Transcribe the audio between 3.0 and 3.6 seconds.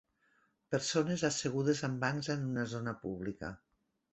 pública.